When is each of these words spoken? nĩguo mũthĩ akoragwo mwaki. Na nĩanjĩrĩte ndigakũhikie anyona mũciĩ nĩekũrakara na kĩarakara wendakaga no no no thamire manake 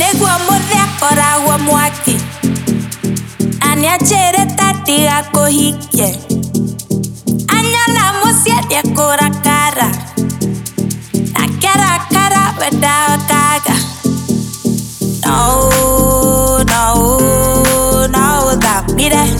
nĩguo 0.00 0.34
mũthĩ 0.46 0.76
akoragwo 0.84 1.54
mwaki. 1.66 2.16
Na 3.60 3.68
nĩanjĩrĩte 3.80 4.66
ndigakũhikie 4.82 6.08
anyona 7.56 8.04
mũciĩ 8.20 8.56
nĩekũrakara 8.68 9.88
na 11.34 11.42
kĩarakara 11.60 12.44
wendakaga 12.60 13.76
no 15.24 15.38
no 16.70 16.82
no 18.14 18.24
thamire 18.64 19.24
manake 19.26 19.39